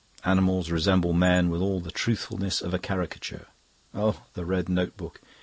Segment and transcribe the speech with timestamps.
[0.25, 3.45] Animals resemble men with all the truthfulness of a caricature.
[3.93, 5.21] (Oh, the red notebook!)